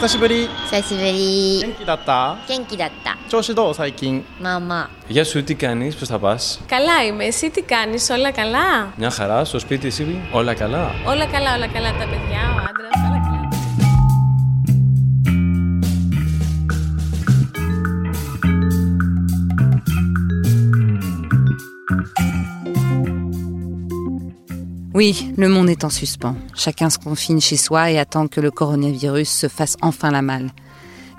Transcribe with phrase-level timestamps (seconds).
[0.00, 6.60] 久しぶり久しぶり元気だった元気だった調子どう最近まあまあ Γεια σου, τι κάνεις, πώς θα πας.
[6.66, 7.24] Καλά είμαι.
[7.24, 8.92] Εσύ τι κάνεις, όλα καλά.
[8.96, 10.90] Μια χαρά, στο σπίτι εσύ, όλα καλά.
[11.06, 11.90] Όλα καλά, όλα καλά.
[11.92, 12.98] Τα παιδιά, ο άντρας,
[25.03, 26.35] Oui, le monde est en suspens.
[26.53, 30.51] Chacun se confine chez soi et attend que le coronavirus se fasse enfin la malle.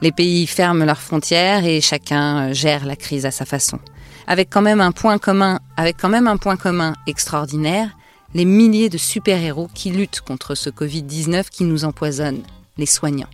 [0.03, 3.81] Les pays ferment leurs frontières et chacun euh, gère la crise à sa façon.
[4.29, 7.97] Avec quand même un point commun, avec quand même un point commun extraordinaire,
[8.35, 12.45] les milliers de super-héros qui luttent contre ce Covid-19 qui nous empoisonne,
[12.77, 13.31] les soignants.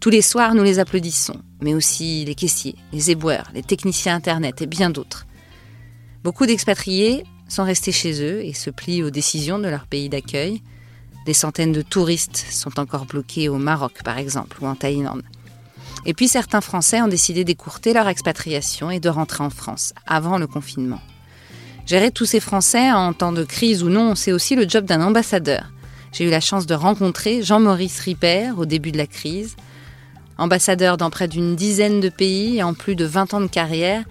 [0.00, 4.62] Tous les soirs, nous les applaudissons, mais aussi les caissiers, les éboueurs, les techniciens Internet
[4.62, 5.26] et bien d'autres.
[6.24, 10.62] Beaucoup d'expatriés sont restés chez eux et se plient aux décisions de leur pays d'accueil.
[11.26, 15.22] Des centaines de touristes sont encore bloqués au Maroc, par exemple, ou en Thaïlande.
[16.06, 20.38] Et puis certains Français ont décidé d'écourter leur expatriation et de rentrer en France avant
[20.38, 21.00] le confinement.
[21.86, 25.02] Gérer tous ces Français en temps de crise ou non, c'est aussi le job d'un
[25.02, 25.70] ambassadeur.
[26.12, 29.56] J'ai eu la chance de rencontrer Jean-Maurice Ripper au début de la crise.
[30.38, 34.04] Ambassadeur dans près d'une dizaine de pays et en plus de 20 ans de carrière,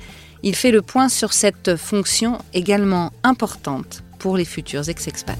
[0.44, 5.38] il fait le point sur cette fonction également importante pour les futurs ex-expats.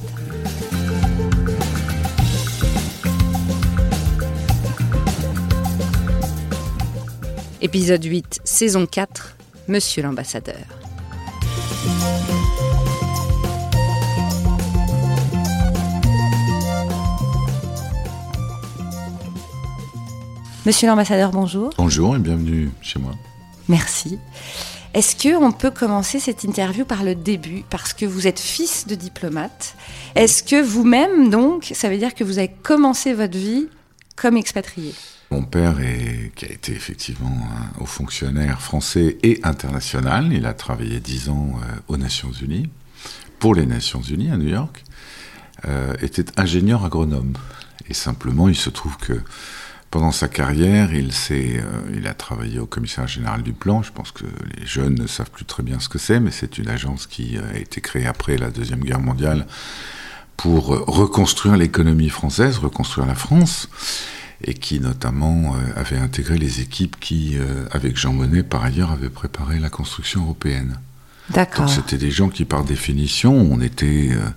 [7.62, 10.56] Épisode 8, saison 4, Monsieur l'ambassadeur.
[20.66, 21.72] Monsieur l'ambassadeur, bonjour.
[21.78, 23.14] Bonjour et bienvenue chez moi.
[23.68, 24.20] Merci.
[24.94, 28.88] Est-ce que on peut commencer cette interview par le début parce que vous êtes fils
[28.88, 29.76] de diplomate
[30.16, 33.70] Est-ce que vous-même donc, ça veut dire que vous avez commencé votre vie
[34.18, 34.94] comme expatrié?
[35.32, 35.78] Mon père,
[36.36, 41.54] qui a été effectivement un haut fonctionnaire français et international, il a travaillé dix ans
[41.56, 42.70] euh, aux Nations Unies,
[43.40, 44.84] pour les Nations Unies à New York,
[45.64, 47.34] euh, était ingénieur agronome.
[47.90, 49.22] Et simplement, il se trouve que
[49.92, 51.62] pendant sa carrière, il, euh,
[51.94, 53.84] il a travaillé au commissariat général du plan.
[53.84, 54.26] Je pense que
[54.58, 57.38] les jeunes ne savent plus très bien ce que c'est, mais c'est une agence qui
[57.38, 59.46] a été créée après la Deuxième Guerre mondiale
[60.38, 63.70] pour reconstruire l'économie française, reconstruire la France,
[64.44, 68.92] et qui notamment euh, avait intégré les équipes qui, euh, avec Jean Monnet, par ailleurs,
[68.92, 70.80] avaient préparé la construction européenne.
[71.30, 71.66] D'accord.
[71.66, 74.30] Donc c'était des gens qui, par définition, on était, euh,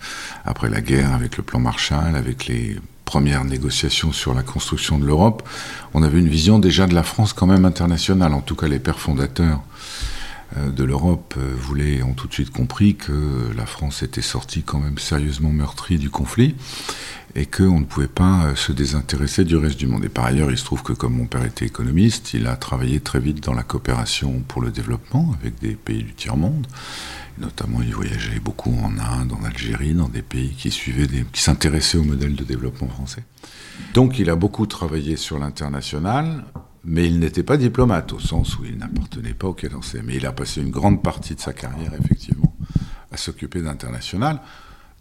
[0.45, 5.05] après la guerre, avec le plan Marshall, avec les premières négociations sur la construction de
[5.05, 5.49] l'Europe,
[5.93, 8.33] on avait une vision déjà de la France quand même internationale.
[8.33, 9.61] En tout cas, les pères fondateurs
[10.57, 14.63] euh, de l'Europe euh, voulaient, ont tout de suite compris que la France était sortie
[14.63, 16.55] quand même sérieusement meurtrie du conflit
[17.37, 20.05] et qu'on ne pouvait pas euh, se désintéresser du reste du monde.
[20.05, 23.01] Et par ailleurs, il se trouve que comme mon père était économiste, il a travaillé
[23.01, 26.67] très vite dans la coopération pour le développement avec des pays du tiers-monde.
[27.39, 31.99] Notamment, il voyageait beaucoup en Inde, en Algérie, dans des pays qui suivaient, qui s'intéressaient
[31.99, 33.25] au modèle de développement français.
[33.93, 36.45] Donc, il a beaucoup travaillé sur l'international,
[36.85, 40.03] mais il n'était pas diplomate au sens où il n'appartenait pas au Quai d'Orsay.
[40.05, 42.55] Mais il a passé une grande partie de sa carrière, effectivement,
[43.11, 44.41] à s'occuper d'international.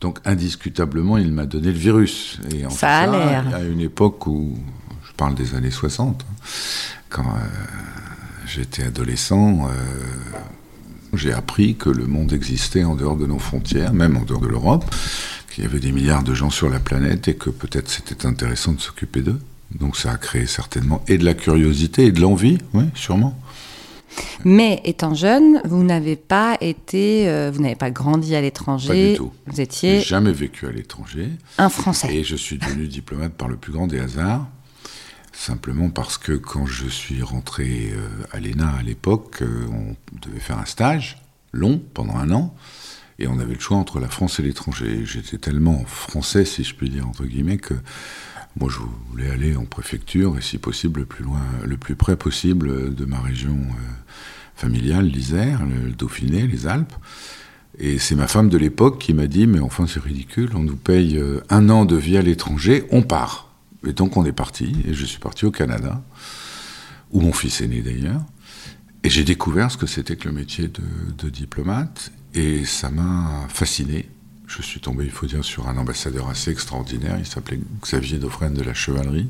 [0.04, 2.38] Donc, indiscutablement, il m'a donné le virus.
[2.54, 3.56] Et en Ça a l'air.
[3.56, 4.54] À une époque où,
[5.08, 6.34] je parle des années 60, hein,
[7.08, 7.48] quand euh,
[8.46, 9.72] j'étais adolescent, euh,
[11.14, 14.50] j'ai appris que le monde existait en dehors de nos frontières, même en dehors de
[14.50, 14.94] l'Europe,
[15.50, 18.74] qu'il y avait des milliards de gens sur la planète et que peut-être c'était intéressant
[18.74, 19.40] de s'occuper d'eux.
[19.74, 23.40] Donc ça a créé certainement et de la curiosité et de l'envie, oui, sûrement.
[24.46, 28.88] Mais étant jeune, vous n'avez pas été, euh, vous n'avez pas grandi à l'étranger.
[28.88, 29.32] Pas du tout.
[29.48, 32.16] Vous J'ai étiez jamais vécu à l'étranger un Français.
[32.16, 34.48] et je suis devenu diplomate par le plus grand des hasards.
[35.32, 40.40] Simplement parce que quand je suis rentré euh, à l'ENA à l'époque, euh, on devait
[40.40, 41.18] faire un stage
[41.54, 42.54] long pendant un an.
[43.20, 45.02] Et on avait le choix entre la France et l'étranger.
[45.06, 47.76] J'étais tellement français, si je puis dire, entre guillemets, que
[48.60, 52.16] moi je voulais aller en préfecture et si possible le plus loin, le plus près
[52.16, 53.92] possible de ma région euh,
[54.56, 56.94] familiale, l'Isère, le Dauphiné, les Alpes.
[57.80, 60.76] Et c'est ma femme de l'époque qui m'a dit, mais enfin c'est ridicule, on nous
[60.76, 63.50] paye euh, un an de vie à l'étranger, on part.
[63.86, 66.04] Et donc on est parti, et je suis parti au Canada,
[67.12, 68.22] où mon fils est né d'ailleurs.
[69.04, 70.84] Et j'ai découvert ce que c'était que le métier de,
[71.18, 74.08] de diplomate, et ça m'a fasciné.
[74.56, 77.16] Je suis tombé, il faut dire, sur un ambassadeur assez extraordinaire.
[77.18, 79.28] Il s'appelait Xavier Dauphren de la Chevalerie.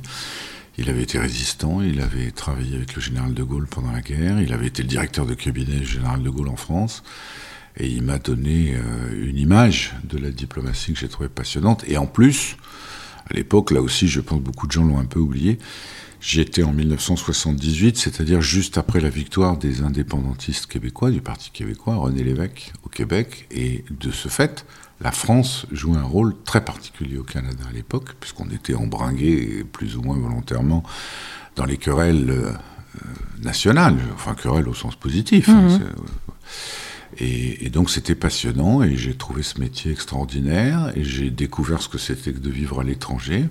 [0.78, 4.42] Il avait été résistant, il avait travaillé avec le général de Gaulle pendant la guerre,
[4.42, 7.04] il avait été le directeur de cabinet du général de Gaulle en France.
[7.78, 11.84] Et il m'a donné euh, une image de la diplomatie que j'ai trouvée passionnante.
[11.88, 12.58] Et en plus,
[13.30, 15.58] À l'époque, là aussi, je pense que beaucoup de gens l'ont un peu oublié.
[16.20, 21.96] J'y étais en 1978, c'est-à-dire juste après la victoire des indépendantistes québécois, du Parti québécois,
[21.96, 23.48] René Lévesque, au Québec.
[23.52, 24.66] Et de ce fait,
[25.04, 29.98] la France jouait un rôle très particulier au Canada à l'époque, puisqu'on était embringué, plus
[29.98, 30.84] ou moins volontairement,
[31.56, 32.52] dans les querelles euh,
[33.42, 35.50] nationales, enfin querelles au sens positif.
[35.50, 35.80] hein, Mhm.
[37.20, 41.90] et, et donc c'était passionnant et j'ai trouvé ce métier extraordinaire et j'ai découvert ce
[41.90, 43.46] que c'était que de vivre à l'étranger.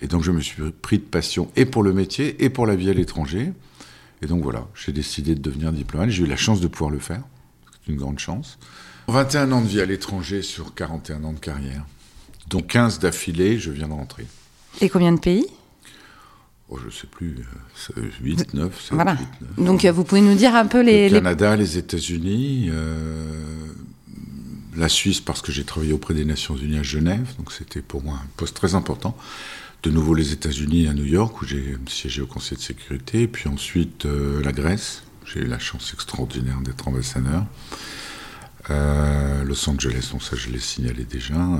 [0.00, 2.76] Et donc je me suis pris de passion et pour le métier et pour la
[2.76, 3.52] vie à l'étranger.
[4.22, 6.10] Et donc voilà, j'ai décidé de devenir diplomate.
[6.10, 7.22] J'ai eu la chance de pouvoir le faire.
[7.84, 8.58] C'est une grande chance.
[9.08, 11.84] 21 ans de vie à l'étranger sur 41 ans de carrière.
[12.48, 14.26] dont 15 d'affilée, je viens de rentrer.
[14.80, 15.44] Et combien de pays?
[16.70, 17.36] Oh, je sais plus,
[18.22, 19.12] 8, 9, 7, Voilà.
[19.14, 19.18] 8,
[19.58, 19.66] 9.
[19.66, 21.08] Donc euh, vous pouvez nous dire un peu les...
[21.08, 23.66] Le les- Canada, les États-Unis, euh,
[24.76, 28.02] la Suisse parce que j'ai travaillé auprès des Nations Unies à Genève, donc c'était pour
[28.02, 29.16] moi un poste très important.
[29.82, 33.28] De nouveau les États-Unis à New York où j'ai siégé au Conseil de sécurité, et
[33.28, 35.02] puis ensuite euh, la Grèce.
[35.24, 37.44] J'ai eu la chance extraordinaire d'être ambassadeur.
[38.70, 41.34] Euh, Los Angeles, donc ça je l'ai signalé déjà.
[41.34, 41.58] Euh,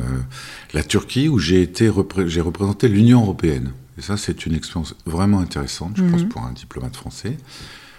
[0.74, 3.72] la Turquie où j'ai été repré- j'ai représenté l'Union européenne.
[3.96, 7.36] Et ça c'est une expérience vraiment intéressante, je pense, pour un diplomate français.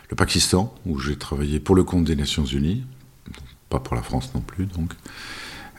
[0.10, 2.84] Le Pakistan où j'ai travaillé pour le compte des Nations Unies,
[3.70, 4.94] pas pour la France non plus donc.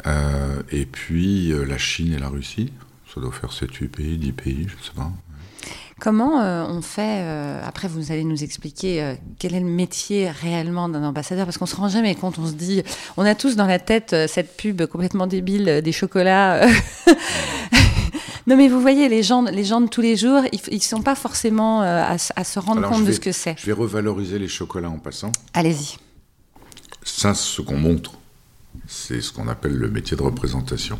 [0.06, 2.73] Euh, et puis la Chine et la Russie.
[3.15, 5.11] Ça doit faire 7-8 pays, 10 pays, je ne sais pas.
[6.00, 10.31] Comment euh, on fait euh, Après, vous allez nous expliquer euh, quel est le métier
[10.31, 12.38] réellement d'un ambassadeur, parce qu'on se rend jamais compte.
[12.38, 12.82] On se dit,
[13.19, 16.67] on a tous dans la tête cette pub complètement débile des chocolats.
[18.47, 21.02] non, mais vous voyez, les gens, les gens de tous les jours, ils, ils sont
[21.02, 23.56] pas forcément à, se rendre Alors, compte de ce que c'est.
[23.58, 25.32] Je vais revaloriser les chocolats en passant.
[25.52, 25.99] Allez-y.
[27.02, 28.12] Ça, ce qu'on montre,
[28.87, 30.99] c'est ce qu'on appelle le métier de représentation.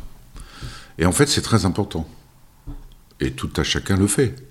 [0.99, 2.06] Et en fait, c'est très important.
[3.19, 4.50] Et tout à chacun le fait.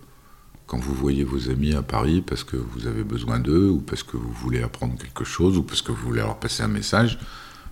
[0.69, 4.04] Quand vous voyez vos amis à Paris parce que vous avez besoin d'eux, ou parce
[4.04, 7.18] que vous voulez apprendre quelque chose, ou parce que vous voulez leur passer un message,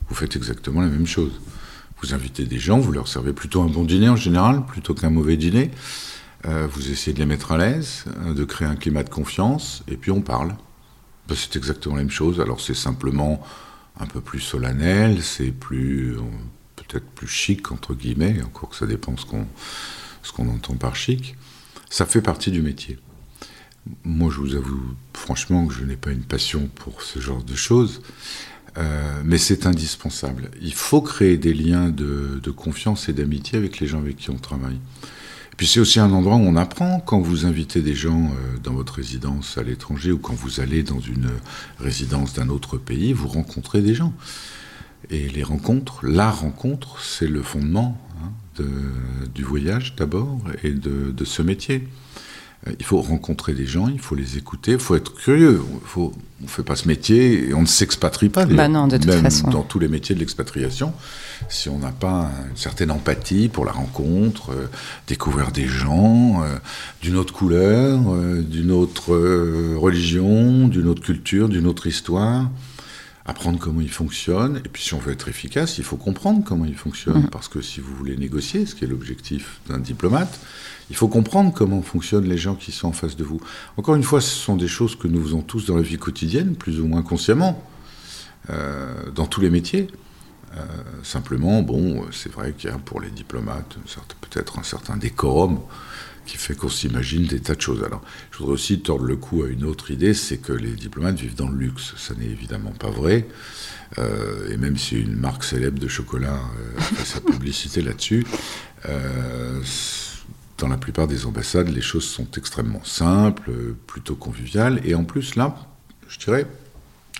[0.09, 1.39] vous faites exactement la même chose.
[2.01, 5.11] Vous invitez des gens, vous leur servez plutôt un bon dîner en général, plutôt qu'un
[5.11, 5.69] mauvais dîner.
[6.45, 9.83] Euh, vous essayez de les mettre à l'aise, euh, de créer un climat de confiance,
[9.87, 10.55] et puis on parle.
[11.27, 12.41] Ben, c'est exactement la même chose.
[12.41, 13.43] Alors c'est simplement
[13.99, 16.21] un peu plus solennel, c'est plus euh,
[16.75, 19.45] peut-être plus chic entre guillemets, encore que ça dépend ce qu'on
[20.23, 21.35] ce qu'on entend par chic.
[21.89, 22.97] Ça fait partie du métier.
[24.03, 24.81] Moi, je vous avoue
[25.13, 28.01] franchement que je n'ai pas une passion pour ce genre de choses,
[28.77, 30.51] euh, mais c'est indispensable.
[30.61, 34.29] Il faut créer des liens de, de confiance et d'amitié avec les gens avec qui
[34.29, 34.75] on travaille.
[34.75, 38.59] Et puis c'est aussi un endroit où on apprend quand vous invitez des gens euh,
[38.61, 41.29] dans votre résidence à l'étranger ou quand vous allez dans une
[41.79, 44.13] résidence d'un autre pays, vous rencontrez des gens.
[45.09, 47.97] Et les rencontres, la rencontre, c'est le fondement
[48.57, 51.87] de- du voyage d'abord et de, de ce métier.
[52.67, 55.61] Euh, Il faut rencontrer des gens, il faut les écouter, il faut être curieux.
[55.85, 56.11] Faut,
[56.41, 58.45] on ne fait pas ce métier et on ne s'expatrie pas.
[58.45, 59.49] Bah non, de toute Même façon.
[59.49, 60.91] Dans tous les métiers de l'expatriation,
[61.49, 64.67] si on n'a pas une certaine empathie pour la rencontre, euh,
[65.07, 66.55] découvrir des gens euh,
[67.03, 69.13] d'une autre couleur, euh, d'une autre
[69.77, 72.49] religion, d'une autre culture, d'une autre histoire,
[73.27, 74.61] apprendre comment ils fonctionnent.
[74.65, 77.29] Et puis si on veut être efficace, il faut comprendre comment ils fonctionnent.
[77.29, 80.39] Parce que si vous voulez négocier, ce qui est l'objectif d'un diplomate,
[80.89, 83.41] il faut comprendre comment fonctionnent les gens qui sont en face de vous.
[83.75, 86.55] Encore une fois, ce sont des choses que nous faisons tous dans la vie quotidienne,
[86.55, 87.61] plus ou moins consciemment,
[88.49, 89.87] euh, dans tous les métiers.
[90.55, 90.65] Euh,
[91.03, 93.77] simplement, bon, c'est vrai qu'il y a pour les diplomates
[94.21, 95.59] peut-être un certain décorum
[96.27, 97.83] qui fait qu'on s'imagine des tas de choses.
[97.83, 101.17] Alors, je voudrais aussi tordre le cou à une autre idée, c'est que les diplomates
[101.19, 101.93] vivent dans le luxe.
[101.97, 103.27] Ça n'est évidemment pas vrai.
[103.97, 108.27] Euh, et même si une marque célèbre de chocolat euh, fait sa publicité là-dessus,
[108.87, 109.61] euh,
[110.57, 113.51] dans la plupart des ambassades, les choses sont extrêmement simples,
[113.87, 114.81] plutôt conviviales.
[114.83, 115.55] Et en plus, là,
[116.09, 116.45] je dirais,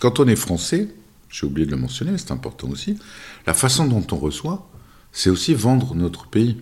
[0.02, 0.90] quand on est français,
[1.30, 3.00] j'ai oublié de le mentionner, c'est important aussi,
[3.46, 4.70] la façon dont on reçoit,
[5.12, 6.58] c'est aussi vendre notre pays,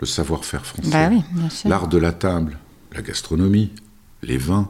[0.00, 1.22] le savoir-faire français Bah oui,
[1.64, 2.58] l'art de la table,
[2.94, 3.70] la gastronomie,
[4.22, 4.68] les vins,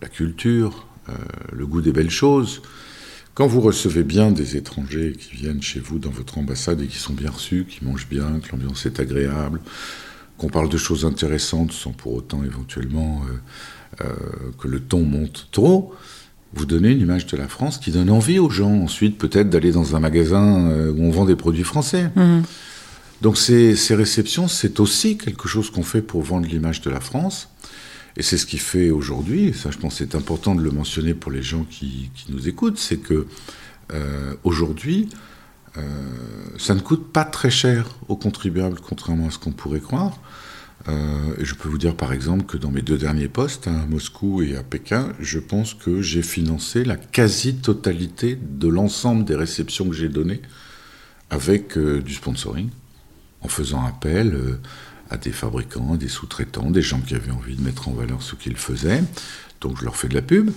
[0.00, 1.12] la culture, euh,
[1.52, 2.62] le goût des belles choses.
[3.34, 6.98] Quand vous recevez bien des étrangers qui viennent chez vous dans votre ambassade et qui
[6.98, 9.60] sont bien reçus, qui mangent bien, que l'ambiance est agréable,
[10.36, 13.22] qu'on parle de choses intéressantes sans pour autant éventuellement
[14.00, 14.14] euh, euh,
[14.58, 15.94] que le ton monte trop,
[16.54, 19.72] vous donnez une image de la France qui donne envie aux gens ensuite peut-être d'aller
[19.72, 22.10] dans un magasin où on vend des produits français.
[22.14, 22.42] Mhm.
[23.22, 27.48] Donc ces, réceptions, c'est aussi quelque chose qu'on fait pour vendre l'image de la France.
[28.16, 31.30] Et c'est ce qui fait aujourd'hui, ça je pense c'est important de le mentionner pour
[31.30, 33.28] les gens qui, nous écoutent, c'est que
[33.92, 35.08] euh, aujourd'hui,
[35.78, 35.82] euh,
[36.58, 40.18] ça ne coûte pas très cher aux contribuables, contrairement à ce qu'on pourrait croire.
[40.88, 43.86] Euh, et je peux vous dire par exemple que dans mes deux derniers postes, à
[43.86, 49.88] Moscou et à Pékin, je pense que j'ai financé la quasi-totalité de l'ensemble des réceptions
[49.88, 50.42] que j'ai données
[51.30, 52.68] avec du sponsoring,
[53.42, 54.58] en faisant appel euh,
[55.10, 58.34] à des fabricants, des sous-traitants, des gens qui avaient envie de mettre en valeur ce
[58.34, 59.02] qu'ils faisaient.
[59.60, 60.50] Donc je leur fais de la pub.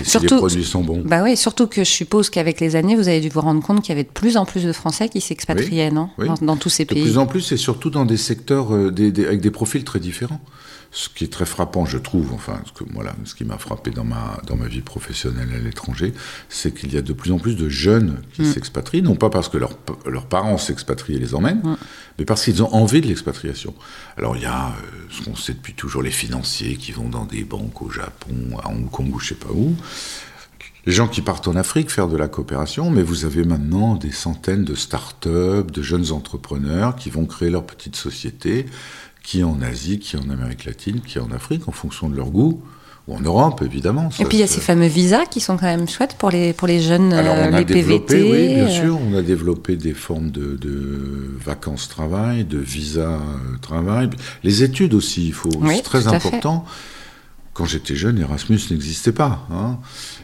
[0.00, 1.02] Et si les produits sont bons.
[1.04, 3.80] Bah oui, surtout que je suppose qu'avec les années, vous avez dû vous rendre compte
[3.82, 6.08] qu'il y avait de plus en plus de Français qui s'expatriaient, non?
[6.18, 6.28] Oui.
[6.28, 7.02] dans, dans tous ces De pays.
[7.02, 9.98] plus en plus, et surtout dans des secteurs euh, des- des- avec des profils très
[9.98, 10.40] différents.
[10.94, 13.90] Ce qui est très frappant, je trouve, enfin, ce, que, voilà, ce qui m'a frappé
[13.90, 16.12] dans ma, dans ma vie professionnelle à l'étranger,
[16.50, 18.52] c'est qu'il y a de plus en plus de jeunes qui Mm.
[18.52, 21.76] s'expatrient, non pas parce que leurs pa- leurs parents s'expatrient et les emmènent, Mm.
[22.18, 23.74] mais parce qu'ils ont envie de l'expatriation.
[24.18, 24.72] Alors il y a euh,
[25.10, 28.68] ce qu'on sait depuis toujours, les financiers qui vont dans des banques au Japon, à
[28.68, 29.74] Hong Kong ou je sais pas où.
[30.84, 34.10] Les gens qui partent en Afrique faire de la coopération, mais vous avez maintenant des
[34.12, 38.66] centaines de start-up, de jeunes entrepreneurs qui vont créer leur petite société,
[39.22, 42.08] qui est en Asie, qui est en Amérique latine, qui est en Afrique, en fonction
[42.08, 42.62] de leur goût,
[43.08, 44.10] ou en Europe, évidemment.
[44.20, 46.52] Et puis il y a ces fameux visas qui sont quand même chouettes pour les,
[46.52, 48.30] pour les jeunes, alors, euh, on a les développé, PVT.
[48.30, 54.10] oui, bien euh, sûr, on a développé des formes de, de vacances-travail, de visa-travail.
[54.44, 56.40] Les études aussi, il faut, Oui, c'est très fait.
[57.54, 59.46] Quand j'étais jeune, Erasmus n'existait pas.
[59.50, 59.78] hein.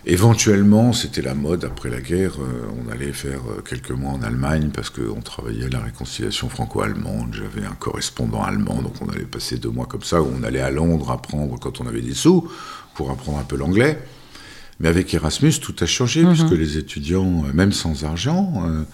[0.06, 2.36] Éventuellement, c'était la mode après la guerre.
[2.40, 6.48] euh, on allait faire euh, quelques mois en Allemagne parce qu'on travaillait à la réconciliation
[6.48, 7.34] franco-allemande.
[7.34, 10.60] J'avais un correspondant allemand, donc on allait passer deux mois comme ça, où on allait
[10.62, 12.48] à Londres apprendre quand on avait des sous
[12.94, 13.98] pour apprendre un peu l'anglais.
[14.80, 18.84] Mais avec Erasmus, tout a changé, puisque les étudiants, euh, même sans argent, euh,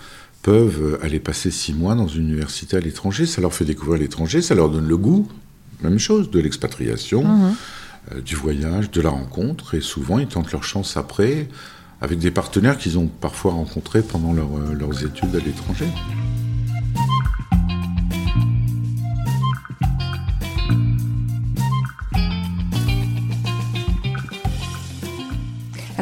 [0.43, 3.26] peuvent aller passer six mois dans une université à l'étranger.
[3.26, 5.29] Ça leur fait découvrir l'étranger, ça leur donne le goût,
[5.83, 7.50] même chose, de l'expatriation, euh,
[8.25, 9.75] du voyage, de la rencontre.
[9.75, 11.49] Et souvent, ils tentent leur chance après,
[12.00, 15.87] avec des partenaires qu'ils ont parfois rencontrés pendant euh, leurs études à l'étranger.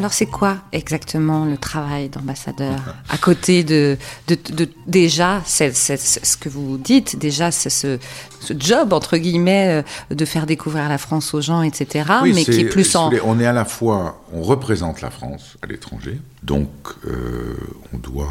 [0.03, 6.49] Alors c'est quoi exactement le travail d'ambassadeur à côté de, de, de- déjà ce que
[6.49, 7.97] vous dites déjà c'est ce,
[8.41, 9.81] ce job entre guillemets
[10.11, 13.11] euh, de faire découvrir la France aux gens etc Oui, mais qui est plus en
[13.23, 16.67] On est à la fois, on représente la France à l'étranger, donc
[17.07, 17.55] euh,
[17.93, 18.27] on doit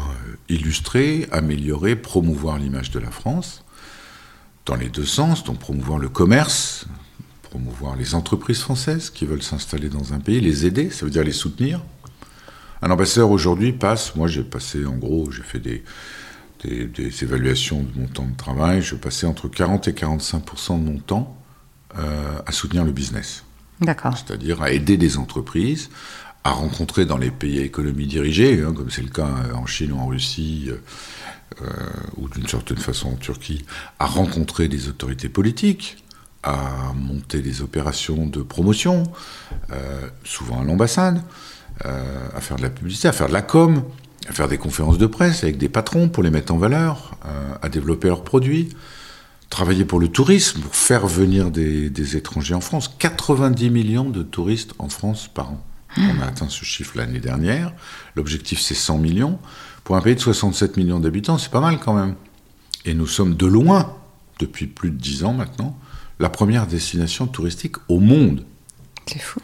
[0.49, 3.63] illustrer, améliorer, promouvoir l'image de la France
[4.67, 6.85] dans les deux sens, donc promouvoir le commerce,
[7.53, 11.23] promouvoir les entreprises françaises qui veulent s'installer dans un pays, les aider, ça veut dire
[11.23, 11.81] les soutenir.
[12.81, 15.83] Un ambassadeur aujourd'hui passe, moi j'ai passé en gros, j'ai fait des,
[16.63, 20.91] des, des évaluations de mon temps de travail, je passais entre 40 et 45% de
[20.91, 21.37] mon temps
[21.99, 23.43] euh, à soutenir le business
[23.81, 25.89] d'accord c'est-à-dire à aider des entreprises
[26.43, 29.65] à rencontrer dans les pays à économie dirigée, hein, comme c'est le cas euh, en
[29.65, 30.69] Chine ou en Russie,
[31.61, 31.65] euh,
[32.17, 33.63] ou d'une certaine façon en Turquie,
[33.99, 36.03] à rencontrer des autorités politiques,
[36.43, 39.03] à monter des opérations de promotion,
[39.71, 41.21] euh, souvent à l'ambassade,
[41.85, 43.83] euh, à faire de la publicité, à faire de la com,
[44.27, 47.55] à faire des conférences de presse avec des patrons pour les mettre en valeur, euh,
[47.61, 48.69] à développer leurs produits
[49.49, 52.91] travailler pour le tourisme, pour faire venir des, des étrangers en France.
[52.97, 55.63] 90 millions de touristes en France par an.
[55.95, 57.71] On a atteint ce chiffre l'année dernière.
[58.15, 59.37] L'objectif, c'est 100 millions.
[59.83, 62.15] Pour un pays de 67 millions d'habitants, c'est pas mal quand même.
[62.85, 63.95] Et nous sommes de loin,
[64.39, 65.77] depuis plus de 10 ans maintenant,
[66.19, 68.45] la première destination touristique au monde.
[69.05, 69.39] c'est fou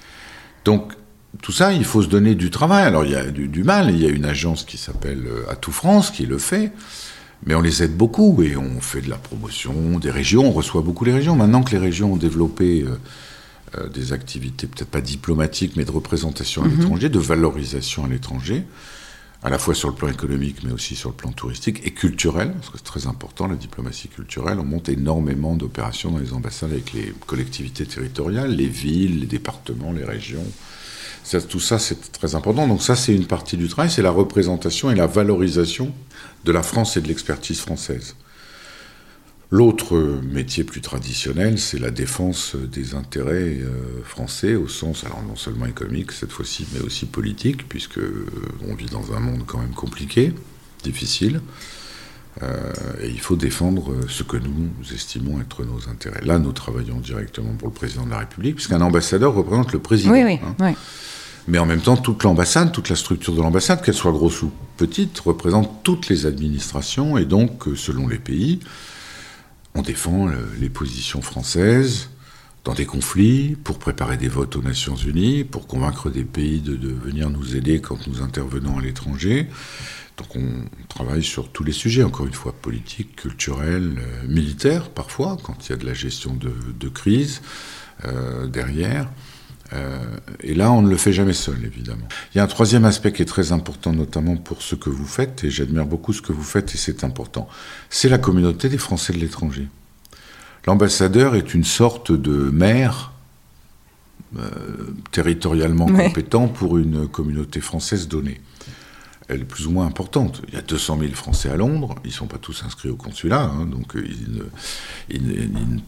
[0.66, 0.94] Donc,
[1.42, 2.84] tout ça, il faut se donner du travail.
[2.84, 3.92] Alors, il y a du, du mal.
[3.92, 6.72] Il y a une agence qui s'appelle euh, Atout France qui le fait.
[7.46, 10.48] Mais on les aide beaucoup et on fait de la promotion des régions.
[10.48, 11.36] On reçoit beaucoup les régions.
[11.36, 13.00] Maintenant que les régions ont développé euh,
[13.78, 18.64] euh, des activités, peut-être pas diplomatiques, mais de représentation à l'étranger, de valorisation à l'étranger,
[19.42, 22.52] à la fois sur le plan économique, mais aussi sur le plan touristique et culturel,
[22.54, 24.60] parce que c'est très important, la diplomatie culturelle.
[24.60, 29.94] On monte énormément d'opérations dans les ambassades avec les collectivités territoriales, les villes, les départements,
[29.94, 30.46] les régions.
[31.48, 32.68] Tout ça, c'est très important.
[32.68, 35.94] Donc ça, c'est une partie du travail, c'est la représentation et la valorisation
[36.44, 38.16] de la France et de l'expertise française.
[39.52, 39.98] L'autre
[40.32, 45.66] métier plus traditionnel, c'est la défense des intérêts euh, français au sens, alors non seulement
[45.66, 48.28] économique cette fois-ci, mais aussi politique, puisque euh,
[48.70, 50.34] on vit dans un monde quand même compliqué,
[50.84, 51.42] difficile,
[52.44, 56.22] euh, et il faut défendre ce que nous estimons être nos intérêts.
[56.24, 60.12] Là, nous travaillons directement pour le président de la République, puisqu'un ambassadeur représente le président.
[60.12, 60.56] oui oui, hein.
[60.60, 60.76] oui.
[61.48, 64.52] Mais en même temps, toute l'ambassade, toute la structure de l'ambassade, qu'elle soit grosse ou
[64.78, 67.18] petite, représente toutes les administrations.
[67.18, 68.60] Et donc, selon les pays,
[69.80, 72.10] on défend les positions françaises
[72.66, 76.90] dans des conflits, pour préparer des votes aux Nations Unies, pour convaincre des pays de,
[76.90, 79.48] venir nous aider quand nous intervenons à l'étranger.
[80.18, 85.38] Donc on travaille sur tous les sujets, encore une fois, politiques, culturels, euh, militaires parfois,
[85.42, 87.42] quand il y a de la gestion de, de crise
[88.04, 89.10] euh, derrière.
[89.74, 90.00] Euh,
[90.42, 92.08] et là, on ne le fait jamais seul, évidemment.
[92.34, 95.06] Il y a un troisième aspect qui est très important, notamment pour ce que vous
[95.06, 97.48] faites, et j'admire beaucoup ce que vous faites, et c'est important.
[97.90, 99.68] C'est la communauté des Français de l'étranger.
[100.66, 103.14] L'ambassadeur est une sorte de maire
[104.38, 104.42] euh,
[105.12, 106.06] territorialement Ouais.
[106.08, 108.42] compétent pour une communauté française donnée.
[109.28, 110.42] Elle est plus ou moins importante.
[110.48, 112.96] Il y a 200 000 Français à Londres, ils ne sont pas tous inscrits au
[112.96, 114.44] consulat, hein, donc euh, ils ne,
[115.10, 115.80] ils ne- ils ne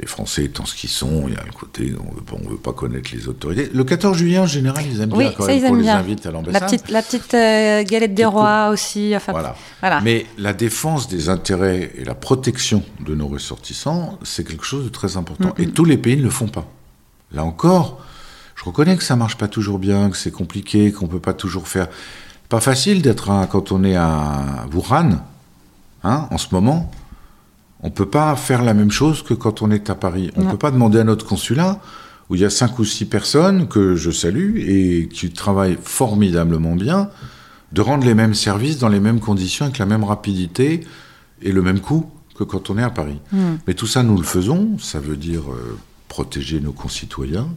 [0.00, 2.48] les Français étant ce qu'ils sont, il y a le côté, on veut pas, on
[2.48, 3.70] veut pas connaître les autorités.
[3.72, 5.82] Le 14 juillet, en général, ils aiment Oui, bien quand ça même ils aiment les
[5.82, 5.96] bien.
[5.96, 6.62] invite à La l'ambassade.
[6.70, 9.12] petite, la petite euh, galette des rois aussi.
[9.16, 9.56] Enfin, Voilà.
[9.80, 10.00] voilà.
[10.02, 14.88] Mais la défense des intérêts et la protection de nos ressortissants, c'est quelque chose de
[14.90, 15.54] très important.
[15.58, 16.66] Et tous les pays ne le font pas.
[17.32, 18.00] Là encore,
[18.56, 21.68] je reconnais que ça marche pas toujours bien, que c'est compliqué, qu'on peut pas toujours
[21.68, 21.88] faire.
[22.48, 25.20] Pas facile d'être quand on est à Wuhan,
[26.04, 26.90] hein, en ce moment.
[27.82, 30.30] On peut pas faire la même chose que quand on est à Paris.
[30.36, 30.50] On Non.
[30.50, 31.80] peut pas demander à notre consulat
[32.28, 36.74] où il y a cinq ou six personnes que je salue et qui travaillent formidablement
[36.74, 37.08] bien,
[37.72, 40.80] de rendre les mêmes services dans les mêmes conditions, avec la même rapidité
[41.42, 43.18] et le même coût que quand on est à Paris.
[43.66, 44.76] Mais tout ça, nous le faisons.
[44.78, 47.48] Ça veut dire euh, protéger nos concitoyens.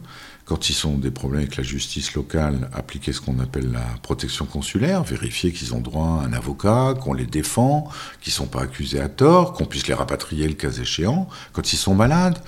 [0.44, 4.44] Quand ils ont des problèmes avec la justice locale, appliquer ce qu'on appelle la protection
[4.44, 7.88] consulaire, vérifier qu'ils ont droit à un avocat, qu'on les défend,
[8.20, 11.28] qu'ils ne sont pas accusés à tort, qu'on puisse les rapatrier le cas échéant.
[11.52, 12.38] Quand ils sont malades,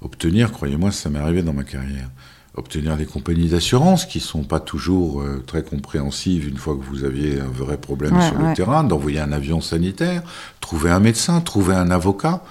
[0.00, 2.08] obtenir, croyez-moi, ça m'est arrivé dans ma carrière,
[2.56, 7.04] obtenir des compagnies d'assurance qui sont pas toujours euh, très compréhensives une fois que vous
[7.04, 8.48] aviez un vrai problème Ouais, sur ouais.
[8.48, 10.22] le terrain, d'envoyer un avion sanitaire,
[10.60, 12.42] trouver un médecin, trouver un avocat.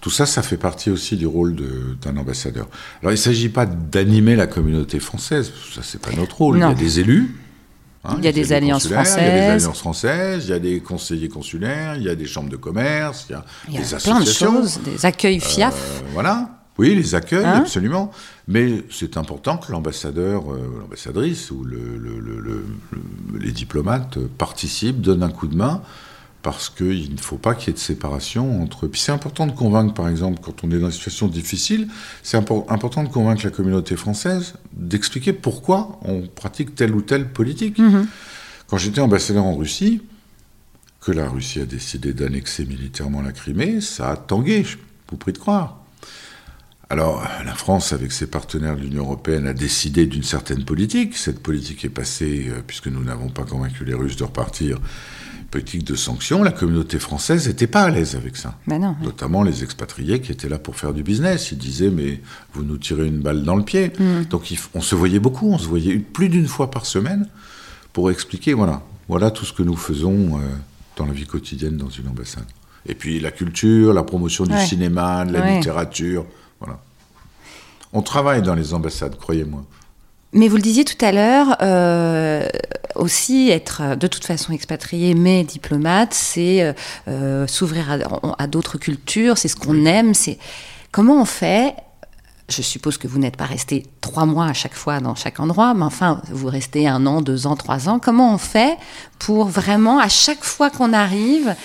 [0.00, 1.54] Tout ça, ça fait partie aussi du rôle
[2.00, 2.68] d'un ambassadeur.
[3.02, 6.56] Alors, il ne s'agit pas d'animer la communauté française, ça, c'est pas notre rôle.
[6.58, 6.68] Non.
[6.70, 7.36] Il y a des élus.
[8.04, 9.62] hein, Il y a des alliances consulaires, Il y a des françaises.
[9.64, 13.26] alliances françaises, il y a des conseillers consulaires, il y a des chambres de commerce,
[13.28, 14.52] il y a, Il y a des plein de associations.
[14.62, 15.74] choses, des accueils FIAF.
[15.74, 16.48] Euh, voilà.
[16.78, 18.10] Oui, les accueils, Hein absolument.
[18.48, 24.16] Mais c'est important que l'ambassadeur, euh, l'ambassadrice ou le, le- le- le- le- les diplomates
[24.38, 25.82] participent, donnent un coup de main,
[26.42, 28.86] parce qu'il ne faut pas qu'il y ait de séparation entre.
[28.86, 31.88] Puis c'est important de convaincre, par exemple, quand on est dans une situation difficile,
[32.22, 37.28] c'est impor- important de convaincre la communauté française d'expliquer pourquoi on pratique telle ou telle
[37.30, 37.78] politique.
[37.78, 38.06] Mhm.
[38.68, 40.00] Quand j'étais ambassadeur en Russie,
[41.00, 44.76] que la Russie a décidé d'annexer militairement la Crimée, ça a tangué, je
[45.10, 45.78] vous prie de croire.
[46.88, 51.16] Alors, la France, avec ses partenaires de l'Union européenne, a décidé d'une certaine politique.
[51.16, 54.80] Cette politique est passée, euh, puisque nous n'avons pas convaincu les Russes de repartir,
[55.50, 56.42] politique de sanctions.
[56.42, 58.54] La communauté française n'était pas à l'aise avec ça.
[58.66, 58.96] Ben non.
[59.02, 61.50] Notamment les expatriés qui étaient là pour faire du business.
[61.52, 62.20] Ils disaient, mais
[62.54, 63.92] vous nous tirez une balle dans le pied.
[64.30, 67.28] Donc il f- on se voyait beaucoup, on se voyait plus d'une fois par semaine
[67.92, 70.42] pour expliquer, voilà, voilà tout ce que nous faisons euh,
[70.96, 72.44] dans la vie quotidienne dans une ambassade.
[72.86, 74.64] Et puis la culture, la promotion du Ouais.
[74.66, 75.56] cinéma, de la Ouais.
[75.56, 76.24] littérature,
[76.60, 76.80] voilà.
[77.92, 79.64] On travaille dans les ambassades, croyez-moi.
[80.32, 82.46] Mais vous le disiez tout à l'heure, euh,
[82.94, 86.72] aussi être de toute façon expatrié mais diplomate, c'est euh,
[87.08, 90.14] euh, s'ouvrir à, à d'autres cultures, c'est ce qu'on aime.
[90.14, 90.38] C'est
[90.92, 91.74] comment on fait
[92.48, 95.74] Je suppose que vous n'êtes pas resté trois mois à chaque fois dans chaque endroit,
[95.74, 97.98] mais enfin vous restez un an, deux ans, trois ans.
[97.98, 98.76] Comment on fait
[99.18, 101.56] pour vraiment à chaque fois qu'on arrive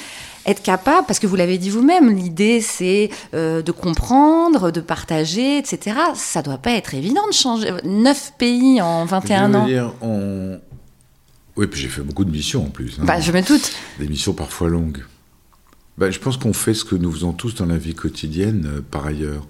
[0.45, 5.57] être capable, parce que vous l'avez dit vous-même, l'idée c'est euh, de comprendre, de partager,
[5.57, 5.97] etc.
[6.15, 9.65] Ça doit pas être évident de changer neuf pays en 21 Je veux ans.
[9.65, 10.59] dire, on...
[11.57, 12.97] Oui, puis j'ai fait beaucoup de missions en plus.
[12.99, 13.05] hein.
[13.05, 13.71] Bah, je me doute.
[13.99, 15.03] Des missions parfois longues.
[15.97, 18.81] Ben, je pense qu'on fait ce que nous faisons tous dans la vie quotidienne euh,
[18.81, 19.47] par ailleurs.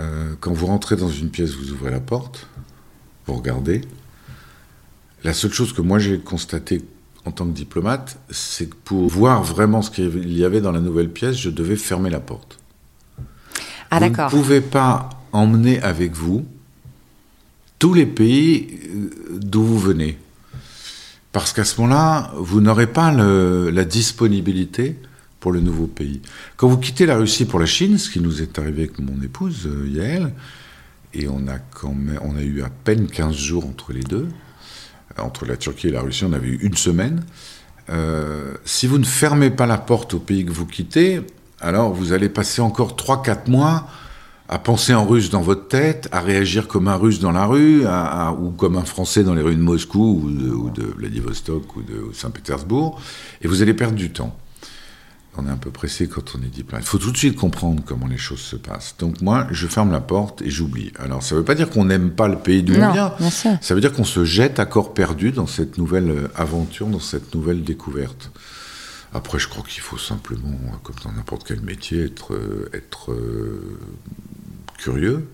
[0.00, 2.46] Euh, quand vous rentrez dans une pièce, vous ouvrez la porte,
[3.26, 3.82] vous regardez.
[5.24, 6.82] La seule chose que moi j'ai constaté
[7.26, 10.80] en tant que diplomate, c'est que pour voir vraiment ce qu'il y avait dans la
[10.80, 12.58] nouvelle pièce, je devais fermer la porte.
[13.90, 16.46] Ah vous ne pouvez pas emmener avec vous
[17.78, 19.10] tous les pays euh,
[19.40, 20.18] d'où vous venez.
[21.32, 24.96] Parce qu'à ce moment-là, vous n'aurez pas le- la disponibilité
[25.40, 26.22] pour le nouveau pays.
[26.56, 29.20] Quand vous quittez la Russie pour la Chine, ce qui nous est arrivé avec mon
[29.22, 30.32] épouse, euh, Yael,
[31.12, 34.28] et on a, quand même, on a eu à peine 15 jours entre les deux,
[35.18, 37.24] entre la Turquie et la Russie, on avait eu une semaine.
[37.88, 41.20] Euh, si vous ne fermez pas la porte au pays que vous quittez,
[41.60, 43.86] alors vous allez passer encore 3-4 mois
[44.48, 47.84] à penser en russe dans votre tête, à réagir comme un russe dans la rue,
[48.40, 51.82] ou comme un français dans les rues de Moscou, ou de, ou de Vladivostok, ou
[51.82, 53.00] de Saint-Pétersbourg,
[53.42, 54.36] et vous allez perdre du temps.
[55.38, 56.84] On est un peu pressé quand on est diplomate.
[56.84, 58.94] Il faut tout de suite comprendre comment les choses se passent.
[58.98, 60.92] Donc moi, je ferme la porte et j'oublie.
[60.98, 63.12] Alors ça ne veut pas dire qu'on n'aime pas le pays d'où on vient.
[63.60, 67.00] Ça veut dire qu'on se jette à corps perdu dans cette nouvelle euh, aventure, dans
[67.00, 68.30] cette nouvelle découverte.
[69.16, 73.12] Après, je crois qu'il faut simplement, euh, comme dans n'importe quel métier, être, euh, être
[73.12, 73.78] euh,
[74.78, 75.26] curieux.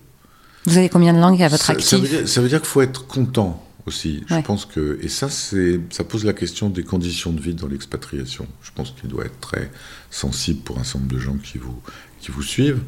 [0.65, 2.59] Vous avez combien de langues à votre ça, ça veut actif dire, ça veut dire
[2.59, 4.23] qu'il faut être content aussi.
[4.27, 7.67] Je pense que et ça c'est ça pose la question des conditions de vie dans
[7.67, 8.47] l'expatriation.
[8.61, 9.71] Je pense qu'il doit être très
[10.09, 11.81] sensible pour un certain nombre de gens qui vous
[12.19, 12.81] qui vous suivent.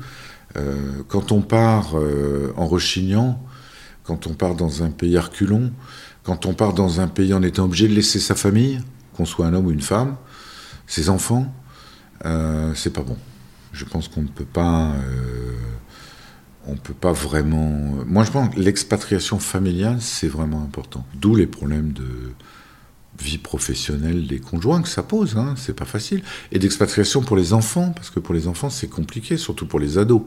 [0.57, 3.41] Euh, quand on part euh, en rechignant,
[4.03, 5.71] quand on part dans un pays reculon,
[6.23, 8.79] quand on part dans un pays en étant obligé de laisser sa famille,
[9.15, 10.15] qu'on soit un homme ou une femme,
[10.87, 11.53] ses enfants,
[12.25, 13.17] euh, c'est pas bon.
[13.73, 14.93] Je pense qu'on ne peut pas
[16.67, 17.69] on peut pas vraiment.
[18.07, 21.05] Moi, je pense que l'expatriation familiale, c'est vraiment important.
[21.15, 22.05] D'où les problèmes de
[23.21, 25.37] vie professionnelle des conjoints que ça pose.
[25.37, 25.53] Hein.
[25.57, 26.21] C'est pas facile.
[26.51, 29.97] Et d'expatriation pour les enfants, parce que pour les enfants, c'est compliqué, surtout pour les
[29.97, 30.21] ados.